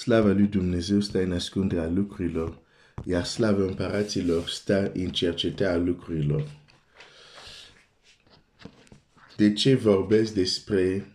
[0.00, 2.58] slava lui Dumnezeu stă în ascunderea lucrurilor,
[3.04, 6.50] iar slava împăraților stă în cercetarea lucrurilor.
[9.36, 11.06] De ce vorbesc despre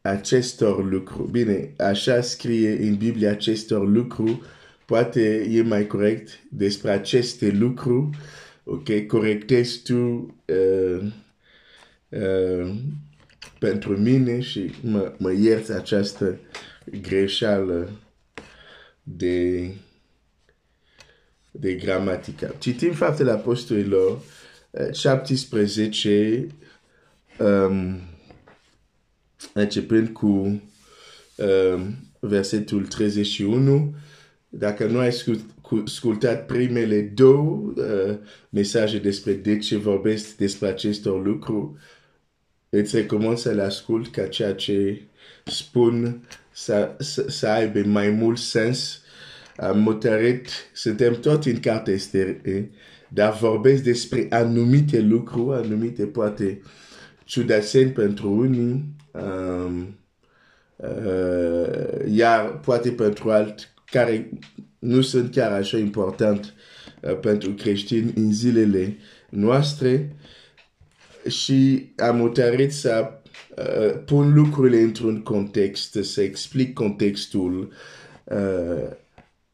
[0.00, 1.30] acestor lucruri?
[1.30, 4.40] Bine, așa scrie în Biblie acestor lucruri,
[4.86, 8.18] poate e mai corect despre aceste lucruri,
[8.64, 9.94] ok, corectezi tu
[10.46, 11.12] uh,
[12.08, 12.74] uh,
[13.58, 16.38] pentru mine și mă, mă ierți această
[17.00, 17.90] greșeală
[19.02, 19.68] de,
[21.50, 22.54] de gramatică.
[22.58, 24.22] Citim faptele apostolilor
[24.92, 26.46] 17,
[27.38, 28.00] um,
[29.52, 33.94] începând cu um, versetul 31.
[34.48, 35.10] Dacă nu ai
[35.84, 38.16] ascultat primele două uh,
[38.50, 41.70] mesaje despre de ce vorbesc despre acestor lucruri,
[42.68, 45.02] îți recomand să le ascult ca ceea ce
[45.44, 49.00] spun să, să, să aibă mai mult sens.
[49.56, 52.36] Am hotărât, suntem tot în cartea Ester,
[53.08, 56.60] dar vorbesc despre anumite lucruri, anumite poate
[57.24, 59.98] ciudățeni pentru unii, um,
[60.76, 64.30] uh, iar poate pentru alți care
[64.78, 66.54] nu sunt chiar așa important
[67.00, 68.96] uh, pentru creștini în zilele
[69.28, 70.16] noastre
[71.28, 73.21] și am hotărât să uh,
[74.04, 77.72] pun lucrurile într-un context, să explic contextul
[78.24, 78.90] uh,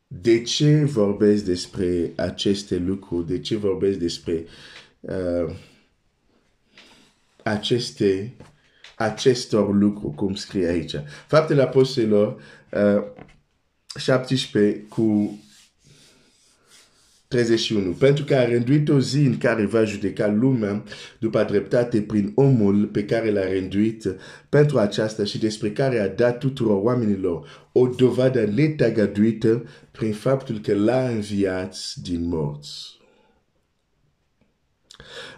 [0.07, 4.45] de ce vorbesc despre aceste lucruri, de ce vorbesc despre
[5.01, 5.55] uh,
[7.43, 8.35] aceste,
[8.97, 10.95] acestor lucruri, cum scrie aici.
[11.27, 13.05] Faptele Apostolilor uh,
[13.99, 15.39] 17 cu
[17.29, 17.91] 31.
[17.93, 20.85] Pentru că a rânduit o zi în care va judeca lumea
[21.19, 24.17] după dreptate prin omul pe care l-a rânduit
[24.49, 30.75] pentru aceasta și despre care a dat tuturor oamenilor o dovadă netagăduită prin faptul că
[30.75, 32.97] l-a înviat din morți.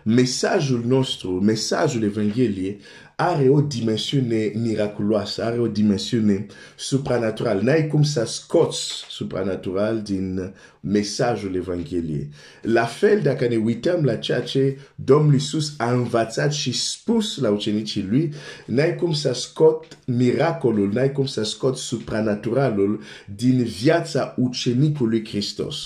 [0.05, 2.81] Mesajul nostru, mesajul Evangheliei,
[3.21, 7.61] are o dimensiune miraculoasă, are o dimensiune supranaturală.
[7.61, 12.29] N-ai cum să scoți supranatural din mesajul Evangheliei.
[12.63, 17.51] La fel, dacă ne uităm la ceea ce Domnul Iisus a învățat și spus la
[17.51, 18.33] ucenicii lui,
[18.67, 23.03] n-ai cum să scot miracolul, n-ai cum să scot supranaturalul
[23.37, 25.79] din viața ucenicului Hristos.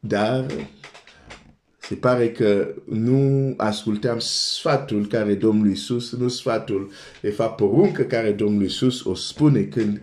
[0.00, 0.46] Dar
[1.90, 6.90] se pare că nu ascultăm sfatul care Domnul Iisus, nu sfatul,
[7.20, 10.00] de fapt poruncă care Domnul Iisus o spune când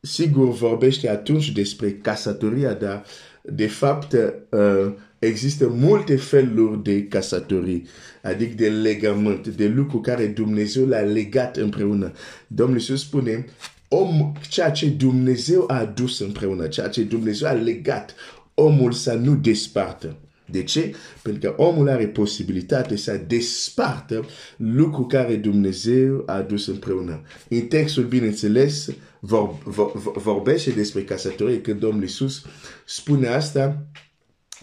[0.00, 3.04] sigur vorbește atunci despre casatoria, dar
[3.42, 7.86] de fapt uh, există multe feluri de casatorii,
[8.22, 12.12] adică de legământ, de lucruri care Dumnezeu l-a legat împreună.
[12.46, 13.44] Domnul Iisus spune,
[13.88, 18.14] om, ceea ce Dumnezeu a adus împreună, ceea ce Dumnezeu a legat,
[18.54, 20.16] omul să nu despartă.
[20.50, 20.94] De ce?
[21.22, 24.24] Pentru că omul are posibilitate să despartă
[24.56, 27.22] lucru care Dumnezeu a adus împreună.
[27.48, 28.88] În textul, bineînțeles,
[29.20, 32.44] vor, vor, vorbește despre casătorie, că Domnul Iisus
[32.84, 33.86] spune asta,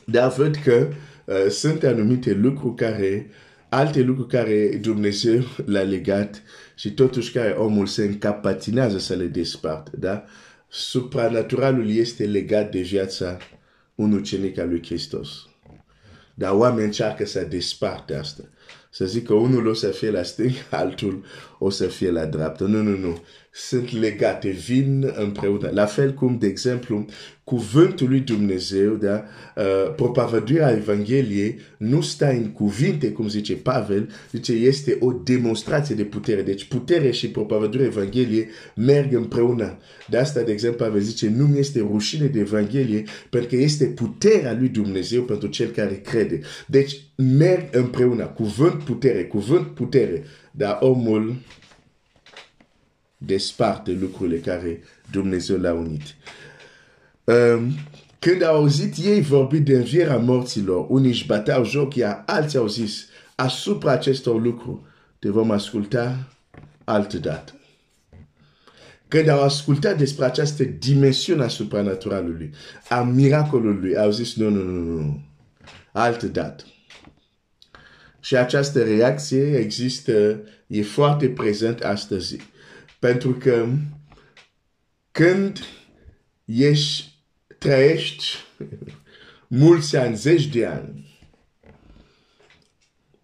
[0.05, 0.87] dar văd că
[1.25, 3.29] uh, sunt anumite lucruri care,
[3.69, 6.41] alte lucruri care Dumnezeu l-a legat
[6.75, 9.91] și totuși care omul se încapatinează să le despartă.
[9.97, 10.23] Da?
[10.69, 13.37] Supranaturalul este legat de viața
[13.95, 15.47] unui ucenic al lui Hristos.
[16.33, 18.43] Dar oamenii încearcă să desparte asta.
[18.89, 21.23] Să zică unul o să fie la stânga, altul
[21.59, 22.65] o să fie la dreapta.
[22.65, 23.21] Nu, nu, nu.
[23.55, 25.69] Sunt legate, vin împreună.
[25.73, 27.05] La fel cum, de exemplu,
[27.43, 29.23] cuvântul lui Dumnezeu, da?
[29.55, 36.03] Uh, propovăduirea Evangheliei nu stă în cuvinte, cum zice Pavel, zice este o demonstrație de
[36.03, 36.41] putere.
[36.41, 39.77] Deci putere și propovăduirea Evangheliei merg împreună.
[40.09, 43.85] De asta, de exemplu, Pavel zice, nu mi este rușine de Evanghelie, pentru că este
[43.85, 46.39] puterea lui Dumnezeu pentru cel care crede.
[46.67, 48.25] Deci merg împreună.
[48.25, 50.23] Cuvânt, putere, cuvânt, putere.
[50.51, 51.35] Dar omul
[53.25, 54.81] desparte lucrurile care
[55.11, 56.01] Dumnezeu l-a unit.
[57.23, 57.73] Um,
[58.19, 62.67] când au auzit ei vorbi de învierea morților, unii își bateau joc, iar alții au
[62.67, 63.05] zis,
[63.35, 64.79] asupra acestor lucruri
[65.19, 66.27] te vom asculta
[66.83, 67.53] altă dată.
[69.07, 72.53] Când au ascultat despre această dimensiune a supranaturalului,
[72.89, 75.21] a miracolului, au zis, nu, nu, nu, nu,
[75.91, 76.63] altă dată.
[78.19, 82.37] Și această reacție există, e foarte prezent astăzi.
[83.03, 83.67] Pentru că
[85.11, 85.59] când
[86.45, 87.13] ești,
[87.57, 88.25] trăiești
[89.47, 91.19] mulți ani, zeci de ani,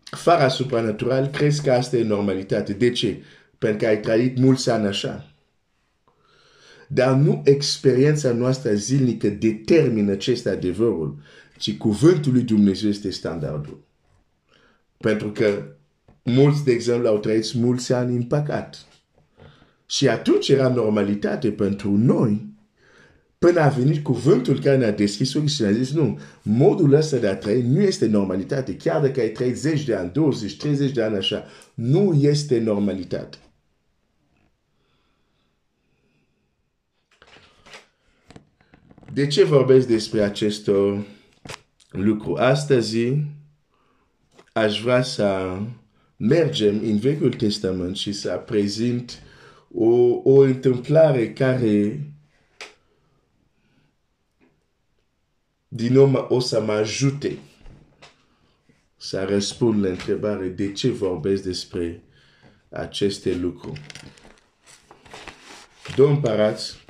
[0.03, 2.73] fără supranatural, crezi că asta e normalitate.
[2.73, 3.23] De ce?
[3.57, 5.31] pentru că ai trăit mulți ani așa.
[6.87, 11.17] Dar nu experiența noastră zilnică determină ce este adevărul,
[11.57, 13.83] ci cuvântul lui Dumnezeu este standardul.
[14.97, 15.63] Pentru că
[16.23, 18.88] mulți, de exemplu, au trăit mulți ani în păcat.
[19.89, 22.53] Și atunci era normalitate pentru noi
[23.37, 27.27] până a venit cuvântul care ne-a deschis ochii și ne-a zis, nu, modul ăsta de
[27.27, 28.75] a trăi nu este normalitate.
[28.75, 33.37] Chiar dacă ai trăit 10 de ani, 20, 30 de ani așa, nu este normalitate.
[39.13, 40.69] De ce vorbesc despre acest
[41.89, 42.35] lucru?
[42.35, 42.97] Astăzi
[44.53, 45.57] aș vrea să
[46.17, 49.23] mergem în Vechiul Testament și să prezint
[49.73, 52.01] o, o întâmplare care
[55.67, 57.37] din nou o să mă ajute
[58.97, 62.03] să răspund la întrebare de ce vorbesc despre
[62.69, 63.81] aceste lucruri.
[65.95, 66.85] Două împărați,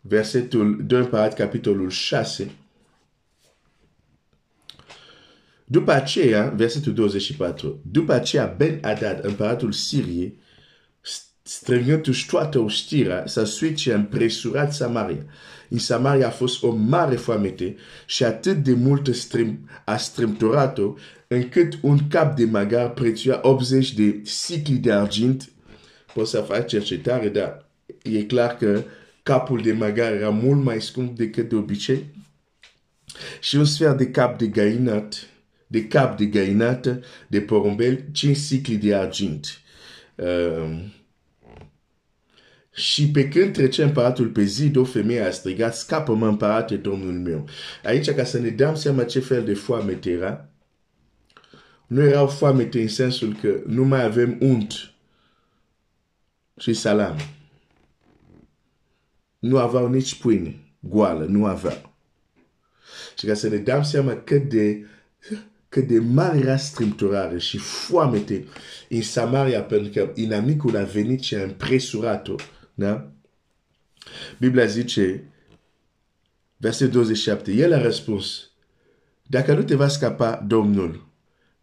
[0.00, 2.50] versetul 2 împărați, capitolul 6,
[5.64, 10.40] după aceea, versetul 24, după aceea Ben Hadad, împăratul Siriei,
[11.42, 15.24] strângându-și toată oștirea, s-a suit și a împresurat Samaria.
[15.68, 17.76] În Samaria a fost o mare foamete
[18.06, 20.94] și atât de mult strâm, a strâmtorat-o,
[21.26, 25.50] încât un cap de magar prețuia 80 de sicli de argint.
[26.14, 27.68] Poți să faci cercetare, dar
[28.02, 28.82] e clar că
[29.22, 32.04] capul de magar era mult mai scump decât de obicei.
[33.40, 35.26] Și un sfert de cap de găinat,
[35.72, 39.60] de cap de găinată, de porumbel, 5 sicli de argint.
[40.14, 40.84] Uh,
[42.72, 47.48] și pe când trece împăratul pe zid, o femeie a strigat, scapă-mă împărate, domnul meu.
[47.84, 50.48] Aici, ca să ne dăm seama ce fel de foamete era,
[51.86, 54.92] nu erau foamete în sensul că nu mai avem unt
[56.56, 57.16] și salam.
[59.38, 61.94] Nu aveau nici pâine goală, nu aveau.
[63.18, 64.86] Și ca să ne dăm seama cât de,
[65.72, 68.46] cât de mare era strâmtorare și foamete
[68.88, 72.34] în Samaria, pentru că inamicul a venit și a împresurat-o
[72.74, 73.10] da?
[74.38, 75.30] Biblia zice,
[76.56, 78.50] verset 27, el a răspuns,
[79.22, 81.08] dacă nu te va scapa Domnul,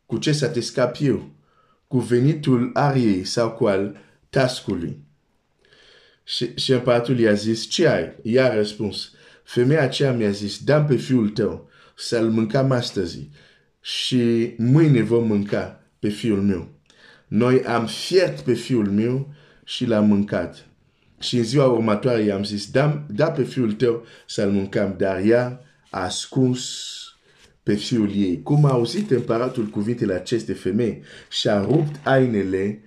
[0.06, 1.31] cu ce să te scapi eu?
[1.88, 3.97] Cu venitul ariei sau cu al
[4.29, 5.03] tascului?
[6.23, 8.15] Și, și împăratul i-a zis, ce ai?
[8.23, 9.11] Ea a răspuns,
[9.44, 13.29] femeia aceea mi-a zis, dăm pe fiul tău să-l mâncăm astăzi
[13.81, 16.69] și mâine vom mânca pe fiul meu.
[17.27, 19.33] Noi am fiert pe fiul meu
[19.63, 20.67] și l-am mâncat.
[21.19, 25.61] Și în ziua următoare i-am zis, da, da pe fiul tău să-l mâncăm, dar ea
[25.89, 26.67] a ascuns
[27.63, 28.41] pe fiul ei.
[28.43, 30.13] Cum a auzit împăratul cuvintele
[32.03, 32.83] ainele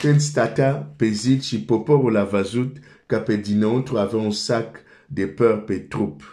[0.00, 2.76] când stătea pe zid și poporul a văzut
[3.06, 4.76] că pe dinăuntru un sac
[5.06, 6.31] de păr pe trup.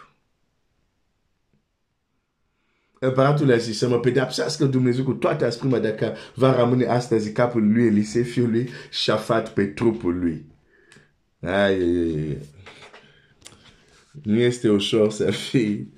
[3.02, 7.72] Împăratul a zis să mă pedepsească Dumnezeu cu toate asprima dacă va rămâne astăzi capul
[7.72, 10.44] lui Elisei, fiul lui, șafat pe trupul lui.
[11.40, 12.38] Ai, ai, ai.
[14.22, 15.92] Nu este ușor să fii,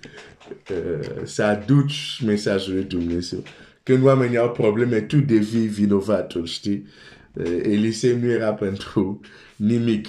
[0.71, 3.43] uh, să aduci mesajul lui Dumnezeu.
[3.83, 6.87] Când oamenii au probleme, tu devii vinovatul, știi?
[7.33, 9.21] Uh, Elisei nu era pentru
[9.57, 10.07] nimic.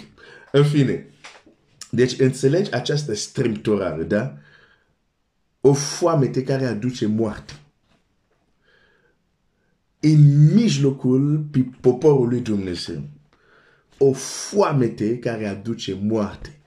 [0.51, 1.07] În fine,
[1.89, 4.38] deci înțelegi această strâmtorare, da?
[5.65, 7.53] O foamete care aduce moarte.
[10.00, 11.46] În mijlocul
[11.82, 13.10] poporului Dumnezeu.
[13.98, 16.60] O foamete care aduce moarte.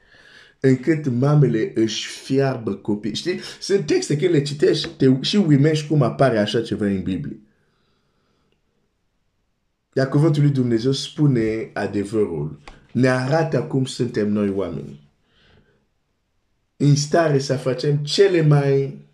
[0.61, 3.15] Încât mamele își fiarbă copii.
[3.15, 3.41] Știi?
[3.61, 7.41] Sunt texte când le citești te, și uimești cum apare așa ceva în Biblie.
[9.93, 12.61] Iar cuvântul lui Dumnezeu spune adevărul.
[12.93, 15.06] Ne arată cum suntem noi oameni
[16.77, 19.05] în stare să facem cele mai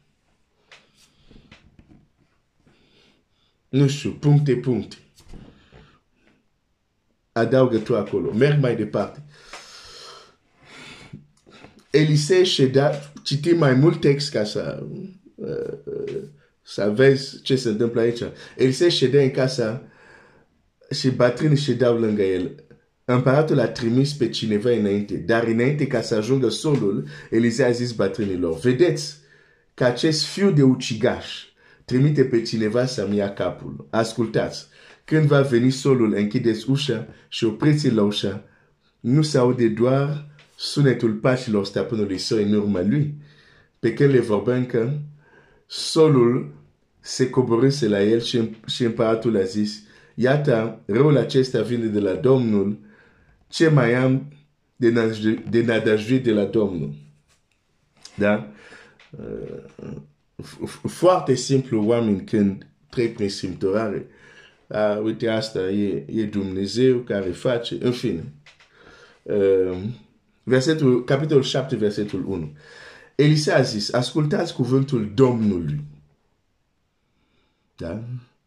[3.72, 4.96] nu știu, puncte, puncte.
[7.32, 8.32] Adaugă tu acolo.
[8.32, 9.22] Merg mai departe.
[11.90, 14.86] Elisei ședea, citim mai mult text ca să,
[15.34, 16.22] uh,
[16.62, 18.22] să vezi ce se întâmplă aici.
[18.56, 19.82] Elisei ședea în casa
[20.90, 22.64] și bătrânii ședeau lângă el.
[23.14, 27.92] Împăratul a trimis pe cineva înainte, dar înainte ca să ajungă solul, Elisei a zis
[27.92, 29.16] bătrânilor, vedeți
[29.74, 31.46] că acest fiu de ucigaș
[31.84, 33.86] trimite pe cineva să-mi ia capul.
[33.90, 34.66] Ascultați,
[35.04, 38.44] când va veni solul, închideți ușa și opriți la ușa.
[39.00, 43.14] Nu se aude doar sunetul pașilor stăpânului său în urma lui.
[43.78, 44.92] Pe când le vorbeam că
[45.66, 46.54] solul
[47.00, 49.82] se coborâse la el și, și împăratul a zis,
[50.14, 52.78] iată, răul acesta vine de la Domnul,
[53.52, 54.32] ce mai am
[54.76, 56.94] de nădăjduit de la Domnul.
[58.14, 58.52] Da?
[60.86, 64.06] Foarte simplu oameni când trec prin simtorare.
[64.66, 68.32] Uh, uite, asta e, e Dumnezeu care face, în fine.
[69.22, 69.78] Uh,
[70.42, 72.52] versetul, capitolul 7, versetul 1.
[73.14, 75.80] Elisa a zis, ascultați cuvântul Domnului.
[77.76, 78.02] Da?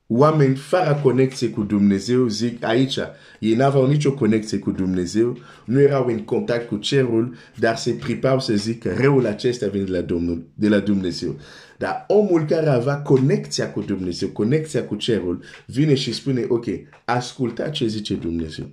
[0.07, 2.97] Oameni fără conexie cu Dumnezeu zic aici,
[3.39, 8.39] ei n-aveau nicio conexie cu Dumnezeu, nu erau în contact cu cerul, dar se pripau
[8.39, 11.35] să zic că răul acesta vine de la, Domnul, de la Dumnezeu.
[11.77, 16.65] Dar omul care avea conexia cu Dumnezeu, conexia cu cerul, vine și spune, ok,
[17.05, 18.65] ascultați ce zice Dumnezeu.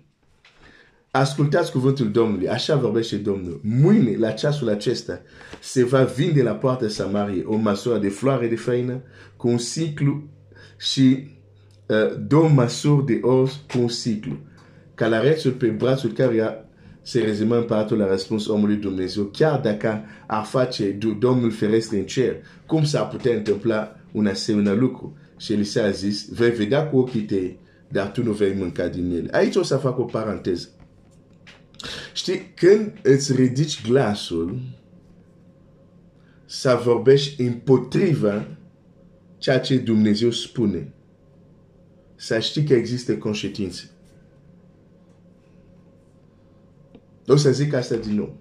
[1.11, 3.61] Ascultați cuvântul Domnului, așa vorbește Domnul.
[3.63, 5.21] Mâine, la ceasul acesta,
[5.61, 9.03] se va vinde la poarta Samarie o măsură de floare de făină
[9.37, 10.23] cu un ciclu
[10.83, 11.29] și
[11.87, 14.39] uh, două măsuri de os cu un ciclu.
[14.95, 16.65] Calarețul pe brațul care
[17.03, 22.37] se rezumă împăratul la răspuns omului Dumnezeu, chiar dacă ar face Domnul ferestre în cer,
[22.67, 25.17] cum s-ar putea întâmpla un asemenea lucru?
[25.37, 27.59] Și el a zis, vei vedea cu ochii tăi,
[27.89, 29.29] dar tu nu vei mânca din ele.
[29.33, 30.69] Aici o să fac o paranteză.
[32.13, 34.61] Știi, când îți ridici glasul,
[36.45, 38.47] să vorbești împotriva
[39.43, 40.93] ceea ce Dumnezeu spune.
[42.15, 43.85] Să știi că există conștiință.
[47.27, 48.37] O să zic asta din nou.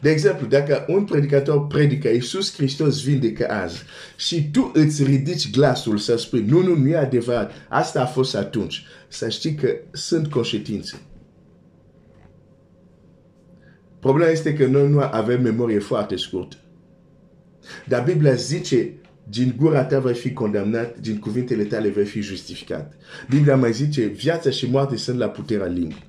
[0.00, 3.82] De exemplu, dacă un predicator predică Iisus Hristos vindecă azi
[4.16, 8.34] și tu îți ridici glasul să spui nu, nu, nu e adevărat, asta a fost
[8.34, 11.00] atunci, să știi că sunt conștiințe.
[14.00, 16.56] Problema este că noi nu avem memorie foarte scurtă.
[17.86, 19.00] Dar Biblia zice,
[19.30, 22.94] din gura ta vei fi condamnat, din cuvintele tale vei fi justificat.
[23.28, 26.08] Biblia mai zice, viața și moarte sunt la puterea limbii.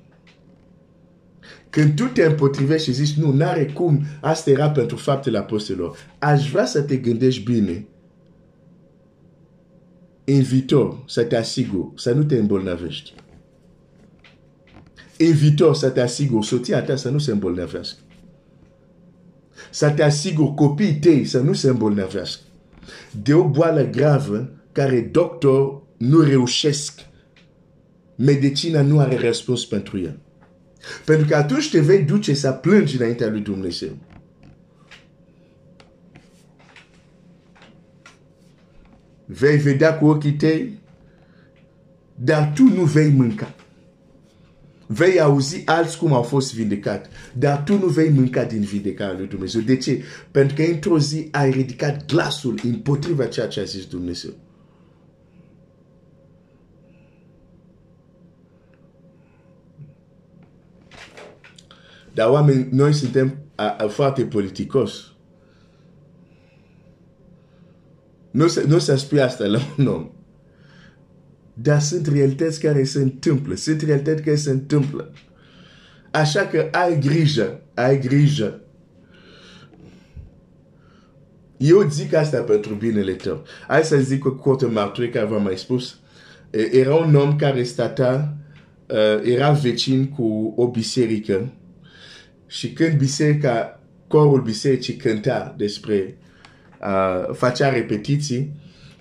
[1.70, 6.50] Când tu te împotrivești și zici, nu, n-are cum, asta era pentru faptele apostolilor, aș
[6.50, 7.86] vrea să te gândești bine.
[10.24, 13.14] În viitor, să te asigur, să nu te îmbolnăvești.
[15.18, 17.98] În viitor, să te asigur, soția ta să nu se îmbolnăvească.
[19.70, 22.42] Să te asigur copiii tăi să nu se îmbolnăvească.
[23.22, 27.00] De o boală gravă care doctor nu reușesc.
[28.16, 30.16] Medicina nu are răspuns pentru ea.
[31.04, 33.96] Pentru că atunci te vei duce să plângi înaintea lui Dumnezeu.
[39.24, 40.78] Vei vedea cu ochii tăi,
[42.14, 43.54] dar tu nu vei mânca.
[44.92, 49.26] Vei auzi alți cum au fost vindecat, dar tu nu vei mânca din vindecarea lui
[49.26, 49.60] Dumnezeu.
[49.60, 50.02] De ce?
[50.30, 54.30] Pentru că într-o zi ai ridicat glasul împotriva ceea ce a zis Dumnezeu.
[62.14, 65.12] Dar oameni, noi suntem a, a, foarte politicos.
[68.30, 70.10] Nu, nu se spune asta la un om.
[71.54, 73.54] Dar sunt realități care se întâmplă.
[73.54, 75.12] Sunt realități care se întâmplă.
[76.10, 77.60] Așa că ai grijă.
[77.74, 78.60] Ai grijă.
[81.56, 83.44] Eu zic asta pentru binele tău.
[83.68, 85.98] Hai să zic o curtă mărturie care v-am mai spus.
[86.50, 88.36] Era un om care stata,
[88.86, 91.52] uh, era vecin cu o biserică
[92.46, 96.16] și când biserica, corul bisericii cânta despre,
[96.80, 98.52] uh, facea repetiții,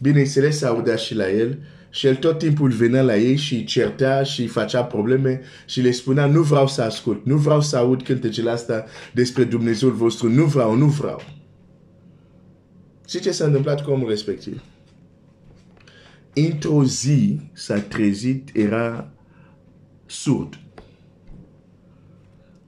[0.01, 1.58] bineînțeles se audea și la el
[1.91, 6.25] și el tot timpul venea la ei și certea și facea probleme și le spunea
[6.25, 10.75] nu vreau să ascult, nu vreau să aud cântecele asta despre Dumnezeul vostru, nu vreau,
[10.75, 11.21] nu vreau.
[13.07, 14.62] Și ce s-a întâmplat cu omul respectiv?
[16.33, 19.12] Într-o zi s-a trezit, era
[20.05, 20.60] surd.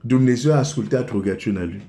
[0.00, 1.82] Dumnezeu a ascultat rugăciunea lui.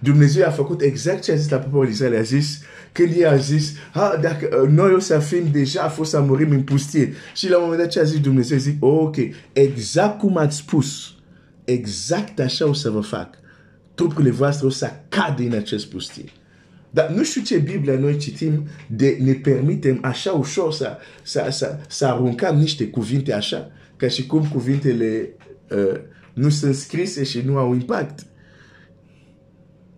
[0.00, 2.16] Dumnezeu a făcut exact ce a zis la poporul Israel.
[2.16, 2.62] A zis,
[2.92, 6.20] când el a zis, ha, dacă uh, noi o să fim deja, a fost să
[6.20, 7.12] murim în pustie.
[7.34, 9.16] Și la un moment dat ce a zis Dumnezeu, zic, oh, ok,
[9.52, 11.14] exact cum ați spus,
[11.64, 13.34] exact așa o să vă fac.
[13.94, 16.24] Trupurile voastre o să cadă în acest pustie.
[16.90, 21.78] Dar nu știu ce Biblia noi citim de ne permitem așa ușor să, să, să,
[21.88, 25.28] să aruncăm niște cuvinte așa, ca și cum cuvintele
[25.70, 26.00] uh,
[26.34, 28.26] nu sunt scrise și nu au impact.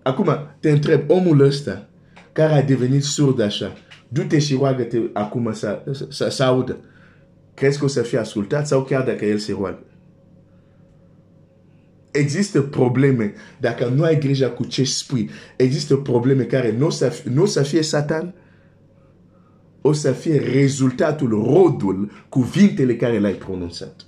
[0.03, 1.89] Acum, te întreb, omul ăsta
[2.35, 3.73] care a devenit surd așa,
[4.09, 6.77] du-te și roagă-te acum să, să, să audă.
[7.55, 9.85] Crezi că o să fie ascultat sau chiar dacă el se roagă?
[12.15, 17.23] există probleme, dacă nu ai grijă cu ce spui, există probleme care nu o să,
[17.33, 18.35] nu o să fie satan,
[19.81, 24.07] o să fie rezultatul, rodul, cuvintele care le-ai pronunțat.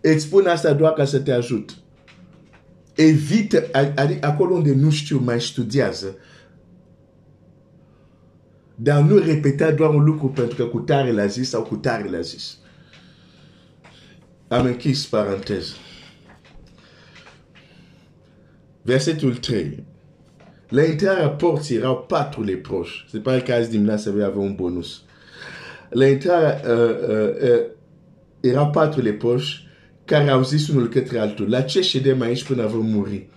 [0.00, 1.76] Îți spun asta doar ca să te ajut.
[3.00, 6.16] Evită, adică acolo unde nu știu, mai studiază.
[8.74, 12.10] Dar nu repeta doar un lucru pentru că cu tare l-a zis sau cu tare
[12.10, 12.58] l-a zis.
[14.48, 15.72] Am închis paranteză.
[18.82, 19.84] Versetul 3.
[20.68, 23.06] La intrarea porții erau patru leproși.
[23.10, 25.02] Se pare că azi dimineața voi avea un bonus.
[25.90, 27.66] La intrarea uh, uh, uh,
[28.40, 29.67] erau patru leproși
[30.08, 33.28] care au zis unul către altul, la ce ședem aici până vom muri?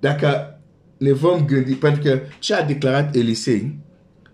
[0.00, 0.60] Dacă
[0.98, 3.78] ne vom gândi, pentru că ce a declarat Elisei,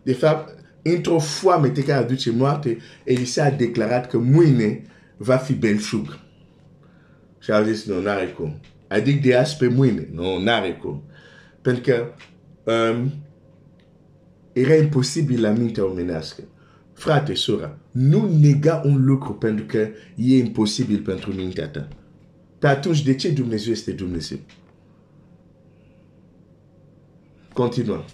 [0.03, 4.83] de fapt, într-o foamete care aduce moarte, Elisei a declarat că mâine
[5.17, 6.19] va fi belșug.
[7.39, 8.61] Și a zis, nu, n-are cum.
[8.89, 10.09] Adică de azi pe mâine.
[10.13, 11.03] Nu, n-are cum.
[11.63, 12.13] Pentru că
[12.73, 13.13] um,
[14.53, 16.43] era imposibil la mintea omenească.
[16.93, 21.89] Frate, sora, nu nega un lucru pentru că e imposibil pentru mintea ta.
[22.59, 24.39] Dar atunci, de ce Dumnezeu este Dumnezeu?
[27.53, 28.05] Continuăm.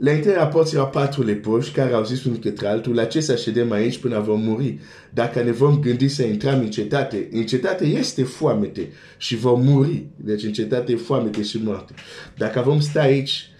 [0.00, 3.36] La intrarea porții erau patru leproși care au zis unul către altul, la ce să
[3.36, 4.78] ședem aici până vom muri?
[5.10, 10.06] Dacă ne vom gândi să intrăm în cetate, în cetate este foamete și vom muri.
[10.16, 11.94] Deci în cetate e foamete și moarte.
[12.36, 13.50] Dacă vom sta aici,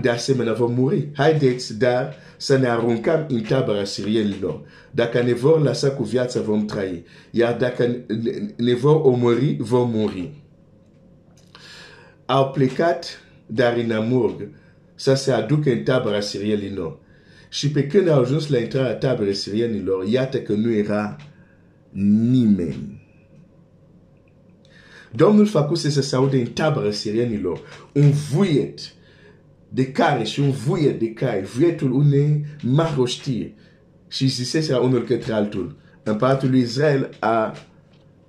[0.00, 1.08] de asemenea vom muri.
[1.14, 4.60] Haideți, dar să ne aruncăm în tabăra sirienilor.
[4.90, 7.04] Dacă ne vor lăsa cu viața, vom trăi.
[7.30, 7.96] Iar dacă
[8.56, 10.32] ne vor omori, vom muri.
[12.26, 14.48] Au plecat, dar în amurg,
[14.94, 16.98] să se aducă în tabăra sirienilor.
[17.48, 21.16] Și pe când au ajuns la intrarea taberei sirienilor, iată că nu era
[22.30, 23.06] nimeni.
[25.14, 27.60] Domnul făcuse să se aude în tabăra sirienilor
[27.92, 28.80] un vuiet
[29.68, 33.54] de care și un vuiet de cai, vuietul unei maroștie.
[34.08, 37.54] Și zisese la unul către altul, împăratul lui Israel a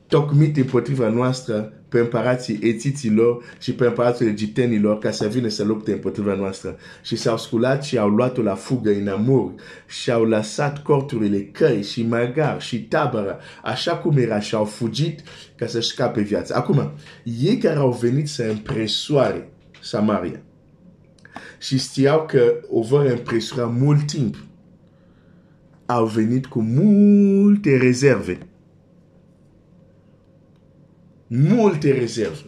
[0.08, 5.92] tocmit împotriva noastră pe împărații etiților și pe împărații egiptenilor ca să vină să lupte
[5.92, 6.78] împotriva noastră.
[7.04, 9.54] Și s-au sculat și au luat-o la fugă în amur
[9.88, 15.24] și au lăsat corturile căi și magar și tabără așa cum era și au fugit
[15.56, 16.56] ca să scape viața.
[16.56, 16.92] Acum,
[17.42, 19.50] ei care au venit să impresoare
[19.82, 20.42] Samaria
[21.60, 24.36] și știau că o vor impresora mult timp,
[25.86, 28.50] au venit cu multe rezerve
[31.30, 32.46] multe rezerve.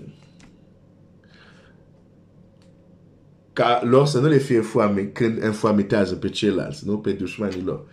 [3.54, 7.86] Ca lor să nu le fie foame când înfoametează pe ceilalți, nu pe dușmanii lor.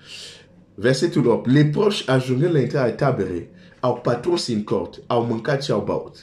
[0.75, 1.51] Versetul 8.
[1.51, 3.49] Leproși ajungând la intrarea taberei,
[3.81, 6.17] au patros în cort, au mâncat și au băut.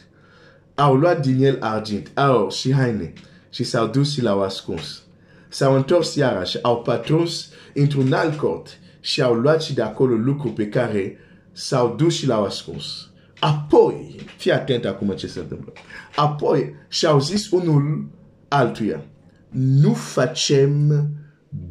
[0.76, 3.14] Au luat din el argint, aur și haine
[3.56, 5.02] și s-au dus și l-au ascuns.
[5.50, 10.54] S-au întors iarăși, au patros într-un alt cort și au luat și de acolo lucruri
[10.54, 11.18] pe care
[11.52, 13.10] s-au dus și l-au ascuns.
[13.40, 15.74] Apoi, fii atent acum ce se întâmplă.
[16.16, 18.10] Apoi și-au zis unul
[18.48, 19.06] altuia,
[19.50, 21.06] nu facem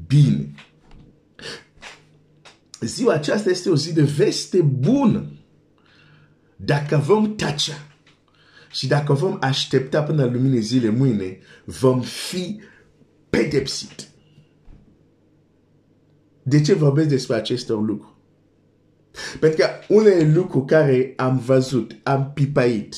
[0.06, 0.54] bine.
[2.80, 5.24] Ziua aceasta este o zi de veste bună.
[6.56, 7.93] Dacă vom tacea
[8.74, 12.60] și dacă vom aștepta până la lumine zile mâine, vom fi
[13.30, 14.08] pedepsit.
[16.42, 18.14] De ce vorbesc despre aceste lucruri?
[19.40, 22.94] Pentru că unele lucruri care am văzut, am pipait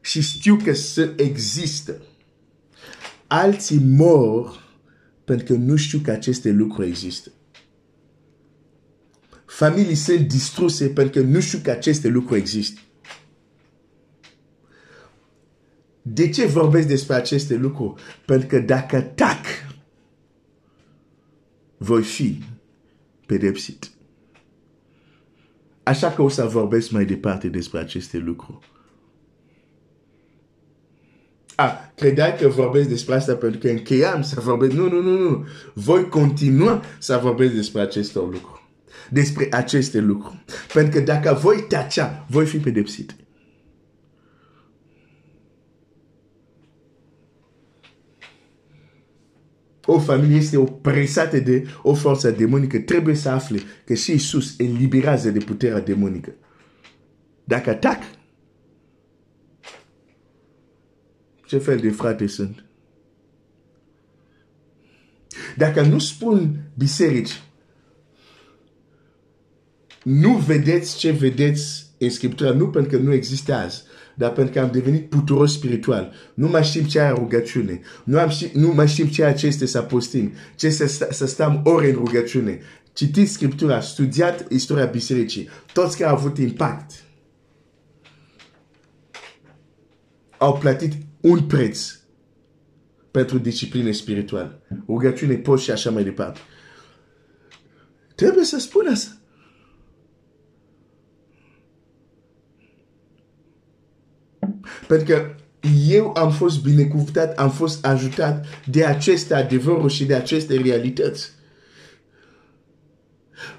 [0.00, 2.02] și știu că să există.
[3.26, 4.62] Alții mor
[5.24, 7.30] pentru că nu știu că aceste lucruri există.
[9.46, 12.80] Familii sunt distruse pentru că nu știu că aceste lucruri există.
[16.06, 18.02] De ce vorbesc despre aceste lucruri?
[18.26, 19.44] Pentru că dacă tac,
[21.76, 22.42] voi fi
[23.26, 23.90] pedepsit.
[25.82, 28.72] Așa că o să vorbesc mai departe despre aceste lucruri.
[31.54, 34.72] Ah, credeai că vorbesc despre asta pentru că încheiam să vorbesc.
[34.72, 35.46] Nu, nu, nu, nu.
[35.74, 38.62] Voi continua să vorbesc despre aceste lucruri.
[39.10, 40.44] Despre aceste lucruri.
[40.72, 43.16] Pentru că dacă voi tacea, voi fi pedepsit.
[49.86, 55.30] O familie este opresată de o forță demonică, trebuie să afle că și Isus eliberează
[55.30, 56.34] de puterea demonică.
[57.44, 58.02] Dacă atac,
[61.46, 62.64] ce fel de frate sunt?
[65.56, 67.42] Dacă nu spun biserici,
[70.02, 73.82] nu vedeți ce vedeți în Scriptură, nu pentru că nu există azi,
[74.14, 76.12] dar pentru că am devenit puturos spiritual.
[76.34, 77.80] Nu mai știm ce e rugăciune.
[78.04, 81.60] Nu, am ști, nu mai știm ceea ce este să postim, ce să, să stăm
[81.64, 82.60] ore în rugăciune.
[82.92, 85.48] Citiți Scriptura, studiat istoria bisericii.
[85.72, 87.04] Toți care au avut impact
[90.38, 91.98] au plătit un preț
[93.10, 94.62] pentru disciplină spirituală.
[94.86, 96.40] Rugăciune, post și așa mai departe.
[98.14, 99.16] Trebuie să spun asta.
[104.86, 105.34] Pentru că
[105.88, 111.30] eu am fost binecuvântat, am fost ajutat de aceste adevăruri și de aceste realități.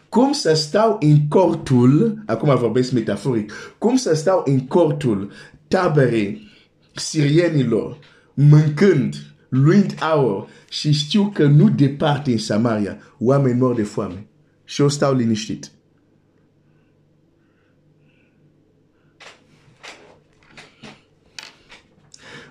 [0.10, 5.32] Cum să stau în cortul, acum vorbesc metaforic, cum să stau în cortul
[5.68, 6.52] taberei
[6.96, 7.98] sirienilor,
[8.34, 9.16] mâncând,
[9.50, 14.28] luând aur și știu că nu departe în Samaria, oameni mor de foame.
[14.64, 15.72] Și eu stau liniștit.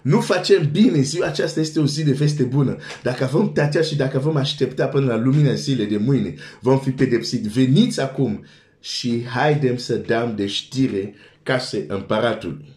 [0.04, 2.76] Nu facem bine, ziua aceasta este o zi de veste bună.
[3.02, 6.90] Dacă vom tăcea și dacă vom aștepta până la lumina zilei de mâine, vom fi
[6.90, 7.42] pedepsit.
[7.42, 8.44] Veniți acum
[8.80, 12.76] și haidem să dăm de știre case împăratului.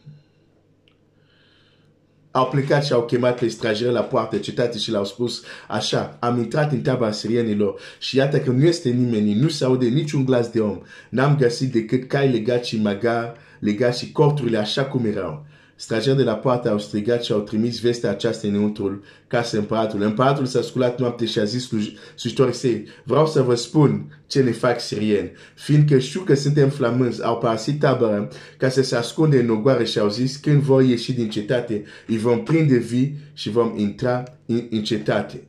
[2.31, 6.37] Au plecat și au chemat pe străjeri la poartă cetatea și le-au spus așa, am
[6.37, 10.49] intrat în tabăra sirienilor și iată că nu este nimeni, nu se aude niciun glas
[10.49, 10.81] de om.
[11.09, 15.45] N-am găsit decât cai legați și magar legați și corturile așa cum erau.
[15.79, 20.05] Strageri de la poartă au strigat și au trimis vestea aceasta înăuntrul casei împăratului.
[20.05, 24.51] Împăratul s-a sculat noapte și a zis slujitorii săi, vreau să vă spun ce ne
[24.51, 29.49] fac sirieni, fiindcă știu că suntem flamânzi, au părăsit tabăra ca să se ascunde în
[29.49, 33.73] ogoare și au zis, când vor ieși din cetate, îi vom prinde vii și vom
[33.77, 35.47] intra în, în cetate.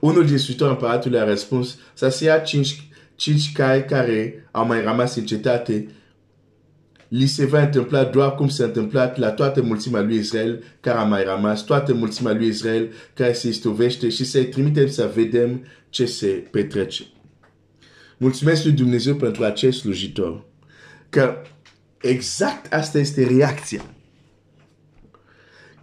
[0.00, 4.82] Unul din slujitori împăratului a răspuns, să se ia cinci, cinci cai care au mai
[4.82, 5.88] rămas în cetate
[7.08, 11.02] li se va întâmpla doar cum s-a întâmplat la toată mulțimea lui Israel care a
[11.02, 16.06] mai rămas, toată mulțimea lui Israel care se istovește și să-i trimitem să vedem ce
[16.06, 17.04] se petrece.
[18.16, 20.44] Mulțumesc lui Dumnezeu pentru acest slujitor.
[21.08, 21.42] Că
[22.00, 23.84] exact asta este reacția.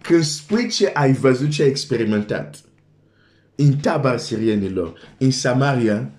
[0.00, 2.60] Când spui ce ai văzut, ce ai experimentat,
[3.54, 6.10] în tabara sirienilor, în Samaria,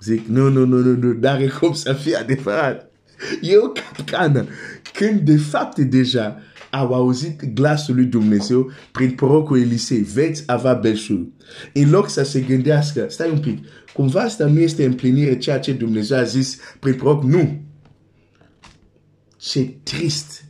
[0.00, 2.87] zic, nu, nu, nu, nu, nu, dar e cum să fie adevărat.
[3.40, 4.46] E o capcană.
[4.92, 11.28] Când de fapt deja au auzit glasul lui Dumnezeu prin prorocul Elisei, veți avea belșug.
[11.72, 15.72] În loc să se gândească, stai un pic, cumva asta nu este împlinire ceea ce
[15.72, 17.60] Dumnezeu a zis prin proroc, nu.
[19.36, 20.44] Ce trist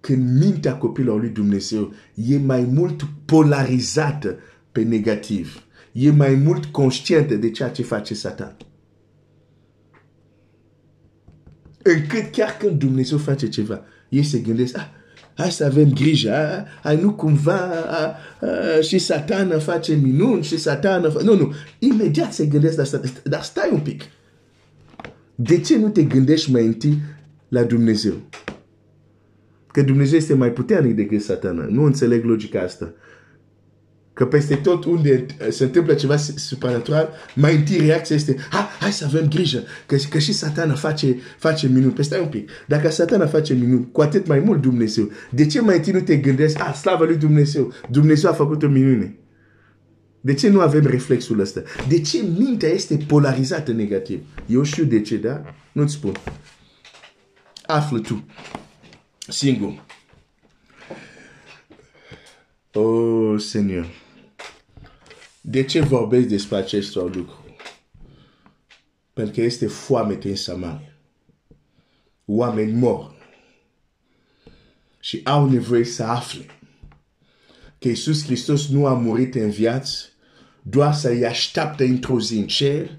[0.00, 4.38] când mintea copilului lui Dumnezeu e mai mult polarizată
[4.72, 5.62] pe negativ.
[5.92, 8.56] E mai mult conștientă de ceea ce face Satan.
[11.82, 14.88] Încât chiar când Dumnezeu face ceva, ei se gândesc, ah,
[15.34, 20.58] hai să avem grijă, ah, hai nu cumva ah, ah, și satana face minuni și
[20.58, 21.24] satana face...
[21.24, 24.02] Nu, nu, imediat se gândesc la asta, dar stai un pic.
[25.34, 26.98] De ce nu te gândești mai întâi
[27.48, 28.14] la Dumnezeu?
[29.66, 31.64] Că Dumnezeu este mai puternic decât satana.
[31.64, 32.92] Nu înțeleg logica asta.
[34.18, 39.04] Că peste tot unde se întâmplă ceva supranatural, mai întâi reacția este, ha, hai să
[39.04, 41.92] avem grijă, că, că și satana face, face minuni.
[41.92, 45.10] Peste păi un pic, dacă satana face minuni, cu atât mai mult Dumnezeu.
[45.30, 48.68] De ce mai întâi nu te gândești, ah, slavă lui Dumnezeu, Dumnezeu a făcut o
[48.68, 49.18] minune.
[50.20, 51.62] De ce nu avem reflexul ăsta?
[51.88, 54.20] De ce mintea este polarizată negativ?
[54.46, 55.54] Eu știu de ce, da?
[55.72, 56.12] Nu-ți spun.
[57.66, 58.24] Află tu.
[59.28, 59.84] Singur.
[62.72, 64.06] Oh, Seigneur.
[65.50, 67.44] De ce vorbesc despre acest lucru?
[69.12, 70.96] Pentru că este foamete în Samaria.
[72.24, 73.14] Oameni mor.
[75.00, 76.44] Și au nevoie să afle
[77.78, 80.06] că Iisus Hristos nu a murit în viață
[80.62, 82.98] doar să-i așteaptă într-o zi în cer,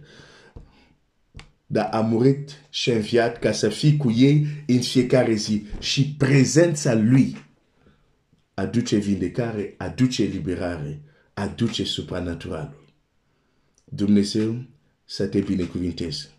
[1.65, 5.65] dar a murit și înviat ca să fie cu ei în fiecare zi.
[5.79, 7.45] Și prezența Lui
[8.53, 11.03] aduce vindecare, aduce liberare
[11.39, 12.86] aduce supranaturalul.
[13.86, 14.63] Dumnezeu
[15.06, 16.38] să te binecuvinteze.